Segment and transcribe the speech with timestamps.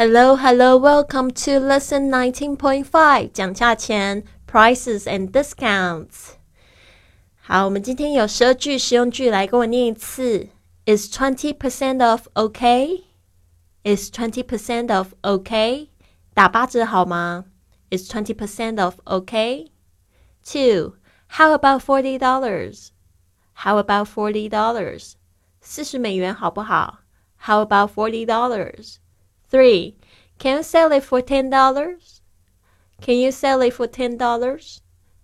[0.00, 6.34] Hello, hello, welcome to lesson 19.5讲价钱 prices and discounts.
[7.36, 10.48] 好，我们今天有十二句实用句来跟我念一次。
[10.84, 13.04] Is twenty percent off okay?
[13.84, 15.88] Is twenty percent off okay?
[16.34, 17.44] 打八折好吗？
[17.90, 19.68] Is twenty percent off okay?
[20.44, 20.94] Two.
[21.28, 22.88] How about forty dollars?
[23.54, 25.14] How about forty dollars?
[25.60, 26.98] 四十美元好不好？
[27.40, 28.96] How about forty dollars?
[29.50, 29.96] Three,
[30.38, 32.20] can you sell it for ten dollars?
[33.00, 34.78] Can you sell it for ten dollars?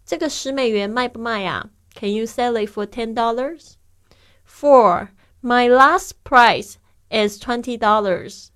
[0.05, 1.71] 这个十美元卖不卖呀？
[1.95, 3.75] Can you sell it for ten dollars?
[4.45, 5.11] Four,
[5.43, 6.77] my last price
[7.11, 8.51] is twenty dollars.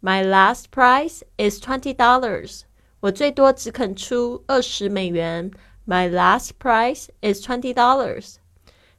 [0.00, 2.62] My last price is twenty dollars.
[3.00, 5.50] 我最多只肯出二十美元。
[5.86, 8.36] My last price is twenty dollars.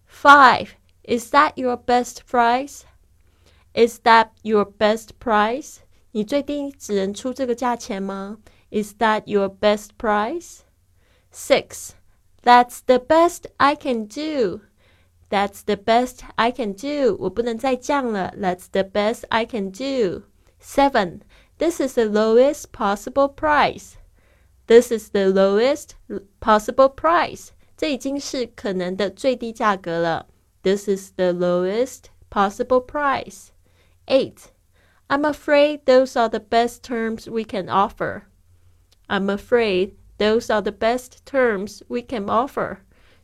[0.08, 0.70] Five,
[1.04, 2.84] is that your best price?
[3.74, 5.80] Is that your best price?
[6.12, 8.40] 你最低只能出这个价钱吗？
[8.70, 10.60] Is that your best price?
[11.32, 11.92] Six.
[12.44, 14.62] That's the best I can do.
[15.30, 17.18] That's the best I can do.
[17.20, 18.34] 我不能再降了。
[18.38, 20.24] That's the best I can do.
[20.60, 21.22] Seven.
[21.58, 23.96] This is the lowest possible price.
[24.68, 25.92] This is the lowest
[26.40, 27.50] possible price.
[27.76, 30.28] 这已经是可能的最低价格了。
[30.64, 33.48] This is the lowest possible price.
[34.08, 34.38] Eight.
[35.12, 38.28] I'm afraid those are the best terms we can offer.
[39.10, 42.80] I'm afraid those are the best terms we can offer.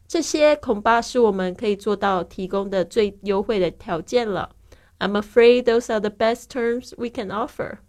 [0.08, 4.56] 这些恐怕是我们可以做到提供的最优惠的条件了。
[5.00, 7.80] I'm afraid those are the best terms we can offer.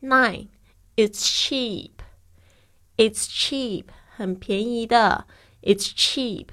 [0.00, 0.48] Nine,
[0.96, 2.02] it's cheap.
[2.96, 3.86] It's cheap.
[4.16, 5.26] 很便宜的。
[5.62, 6.48] It's cheap.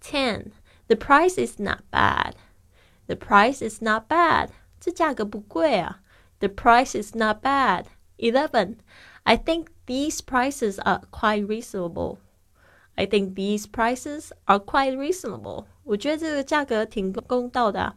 [0.00, 0.52] Ten,
[0.88, 2.34] the price is not bad.
[3.06, 4.50] The price is not bad.
[4.80, 6.00] 这价格不贵啊。
[6.40, 7.86] The price is not bad.
[8.18, 8.76] Eleven.
[9.24, 12.18] I think these prices are quite reasonable.
[12.96, 15.66] I think these prices are quite reasonable.
[15.84, 17.96] 我觉得这个价格挺公道的、啊。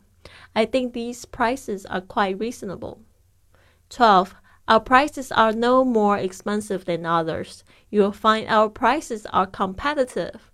[0.53, 2.99] I think these prices are quite reasonable.
[3.89, 4.29] Twelve.
[4.67, 7.59] Our prices are no more expensive than others.
[7.89, 10.51] You will find our prices are competitive.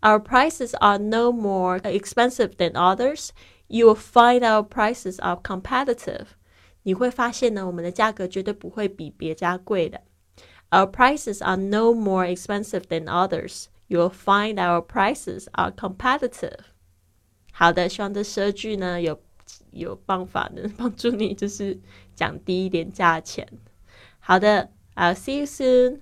[0.00, 3.32] Our prices are no more expensive than others
[3.72, 6.26] you will find our prices are competitive.
[6.82, 10.00] 你会发现呢，我们的价格绝对不会比别家贵的。
[10.70, 13.66] Our prices are no more expensive than others.
[13.86, 16.58] You will find our prices are competitive.
[17.52, 19.20] 好的，希望这十二句呢有
[19.70, 21.80] 有办法能帮助你，就是
[22.14, 23.48] 降低一点价钱。
[24.18, 26.00] 好的，I'll see you soon.